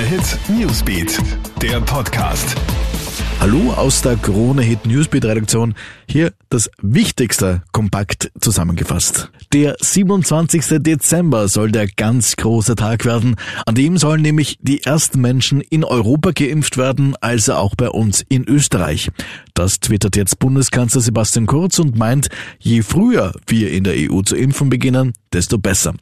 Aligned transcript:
Krone 0.00 0.12
Hits, 0.12 0.38
Newsbeat, 0.48 1.18
der 1.60 1.78
Podcast. 1.82 2.56
Hallo 3.38 3.70
aus 3.74 4.00
der 4.00 4.16
Krone 4.16 4.62
Hit 4.62 4.86
Newsbeat 4.86 5.26
Redaktion. 5.26 5.74
Hier 6.08 6.32
das 6.48 6.70
Wichtigste 6.80 7.62
kompakt 7.70 8.32
zusammengefasst. 8.40 9.30
Der 9.52 9.76
27. 9.78 10.82
Dezember 10.82 11.48
soll 11.48 11.70
der 11.70 11.86
ganz 11.86 12.36
große 12.36 12.76
Tag 12.76 13.04
werden. 13.04 13.36
An 13.66 13.74
dem 13.74 13.98
sollen 13.98 14.22
nämlich 14.22 14.58
die 14.62 14.82
ersten 14.84 15.20
Menschen 15.20 15.60
in 15.60 15.84
Europa 15.84 16.30
geimpft 16.30 16.78
werden, 16.78 17.14
also 17.20 17.52
auch 17.54 17.74
bei 17.74 17.90
uns 17.90 18.24
in 18.26 18.48
Österreich. 18.48 19.10
Das 19.52 19.80
twittert 19.80 20.16
jetzt 20.16 20.38
Bundeskanzler 20.38 21.02
Sebastian 21.02 21.46
Kurz 21.46 21.78
und 21.78 21.98
meint, 21.98 22.28
je 22.58 22.80
früher 22.80 23.34
wir 23.46 23.70
in 23.70 23.84
der 23.84 23.96
EU 23.96 24.22
zu 24.22 24.34
impfen 24.34 24.70
beginnen, 24.70 25.12
desto 25.34 25.58
besser. 25.58 25.92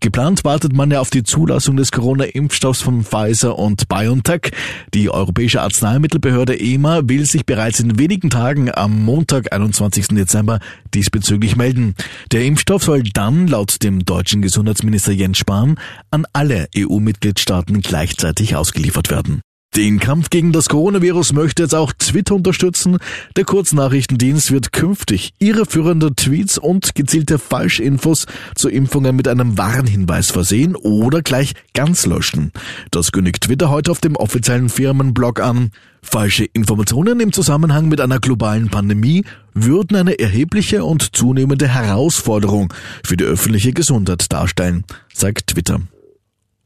Geplant 0.00 0.44
wartet 0.44 0.72
man 0.72 0.90
ja 0.90 1.00
auf 1.00 1.10
die 1.10 1.24
Zulassung 1.24 1.76
des 1.76 1.92
Corona-Impfstoffs 1.92 2.82
von 2.82 3.04
Pfizer 3.04 3.58
und 3.58 3.88
BioNTech. 3.88 4.52
Die 4.94 5.10
Europäische 5.10 5.60
Arzneimittelbehörde 5.62 6.58
EMA 6.58 7.08
will 7.08 7.26
sich 7.26 7.44
bereits 7.46 7.80
in 7.80 7.98
wenigen 7.98 8.30
Tagen 8.30 8.70
am 8.72 9.04
Montag, 9.04 9.52
21. 9.52 10.08
Dezember, 10.08 10.60
diesbezüglich 10.94 11.56
melden. 11.56 11.94
Der 12.32 12.44
Impfstoff 12.44 12.84
soll 12.84 13.02
dann, 13.02 13.48
laut 13.48 13.82
dem 13.82 14.04
deutschen 14.04 14.42
Gesundheitsminister 14.42 15.12
Jens 15.12 15.38
Spahn, 15.38 15.78
an 16.10 16.26
alle 16.32 16.68
EU-Mitgliedstaaten 16.76 17.80
gleichzeitig 17.80 18.56
ausgeliefert 18.56 19.10
werden. 19.10 19.42
Den 19.78 20.00
Kampf 20.00 20.30
gegen 20.30 20.50
das 20.50 20.68
Coronavirus 20.68 21.32
möchte 21.34 21.62
jetzt 21.62 21.74
auch 21.76 21.92
Twitter 21.92 22.34
unterstützen. 22.34 22.98
Der 23.36 23.44
Kurznachrichtendienst 23.44 24.50
wird 24.50 24.72
künftig 24.72 25.34
irreführende 25.38 26.16
Tweets 26.16 26.58
und 26.58 26.96
gezielte 26.96 27.38
Falschinfos 27.38 28.26
zu 28.56 28.68
Impfungen 28.68 29.14
mit 29.14 29.28
einem 29.28 29.56
Warnhinweis 29.56 30.32
versehen 30.32 30.74
oder 30.74 31.22
gleich 31.22 31.54
ganz 31.74 32.06
löschen. 32.06 32.50
Das 32.90 33.12
kündigt 33.12 33.42
Twitter 33.42 33.70
heute 33.70 33.92
auf 33.92 34.00
dem 34.00 34.16
offiziellen 34.16 34.68
Firmenblog 34.68 35.38
an. 35.38 35.70
Falsche 36.02 36.46
Informationen 36.46 37.20
im 37.20 37.32
Zusammenhang 37.32 37.88
mit 37.88 38.00
einer 38.00 38.18
globalen 38.18 38.70
Pandemie 38.70 39.24
würden 39.54 39.96
eine 39.96 40.18
erhebliche 40.18 40.82
und 40.82 41.14
zunehmende 41.14 41.68
Herausforderung 41.68 42.74
für 43.06 43.16
die 43.16 43.22
öffentliche 43.22 43.72
Gesundheit 43.72 44.32
darstellen, 44.32 44.82
sagt 45.14 45.46
Twitter. 45.46 45.78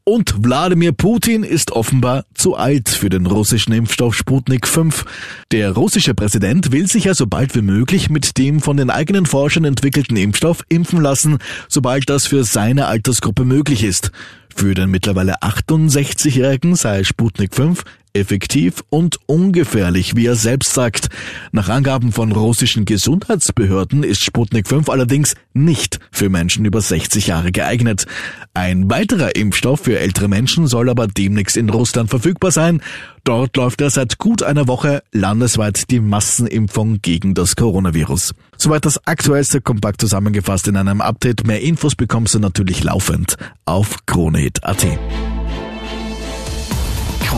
Und 0.05 0.43
Wladimir 0.43 0.91
Putin 0.91 1.43
ist 1.43 1.71
offenbar 1.71 2.25
zu 2.33 2.55
alt 2.57 2.89
für 2.89 3.07
den 3.07 3.25
russischen 3.25 3.71
Impfstoff 3.71 4.15
Sputnik 4.15 4.67
5. 4.67 5.05
Der 5.53 5.71
russische 5.71 6.13
Präsident 6.13 6.73
will 6.73 6.89
sich 6.89 7.05
ja 7.05 7.13
so 7.13 7.25
bald 7.25 7.55
wie 7.55 7.61
möglich 7.61 8.09
mit 8.09 8.37
dem 8.37 8.59
von 8.59 8.75
den 8.75 8.89
eigenen 8.89 9.25
Forschern 9.25 9.63
entwickelten 9.63 10.17
Impfstoff 10.17 10.65
impfen 10.67 10.99
lassen, 11.01 11.37
sobald 11.69 12.09
das 12.09 12.27
für 12.27 12.43
seine 12.43 12.87
Altersgruppe 12.87 13.45
möglich 13.45 13.85
ist. 13.85 14.11
Für 14.53 14.73
den 14.73 14.91
mittlerweile 14.91 15.41
68-Jährigen 15.41 16.75
sei 16.75 17.05
Sputnik 17.05 17.55
5 17.55 17.85
effektiv 18.13 18.83
und 18.89 19.17
ungefährlich, 19.25 20.15
wie 20.15 20.27
er 20.27 20.35
selbst 20.35 20.73
sagt. 20.73 21.09
Nach 21.51 21.69
Angaben 21.69 22.11
von 22.11 22.31
russischen 22.31 22.85
Gesundheitsbehörden 22.85 24.03
ist 24.03 24.23
Sputnik 24.23 24.67
5 24.67 24.89
allerdings 24.89 25.35
nicht 25.53 25.99
für 26.11 26.29
Menschen 26.29 26.65
über 26.65 26.81
60 26.81 27.27
Jahre 27.27 27.51
geeignet. 27.51 28.05
Ein 28.53 28.89
weiterer 28.89 29.35
Impfstoff 29.35 29.81
für 29.81 29.99
ältere 29.99 30.27
Menschen 30.27 30.67
soll 30.67 30.89
aber 30.89 31.07
demnächst 31.07 31.57
in 31.57 31.69
Russland 31.69 32.09
verfügbar 32.09 32.51
sein. 32.51 32.81
Dort 33.23 33.57
läuft 33.57 33.81
er 33.81 33.89
seit 33.89 34.17
gut 34.17 34.43
einer 34.43 34.67
Woche 34.67 35.01
landesweit 35.11 35.89
die 35.89 35.99
Massenimpfung 35.99 37.01
gegen 37.01 37.33
das 37.33 37.55
Coronavirus. 37.55 38.33
Soweit 38.57 38.85
das 38.85 39.07
aktuellste 39.07 39.61
kompakt 39.61 40.01
zusammengefasst 40.01 40.67
in 40.67 40.77
einem 40.77 41.01
Update. 41.01 41.47
Mehr 41.47 41.61
Infos 41.61 41.95
bekommst 41.95 42.35
du 42.35 42.39
natürlich 42.39 42.83
laufend 42.83 43.37
auf 43.65 44.05
KroneHit.at. 44.05 44.85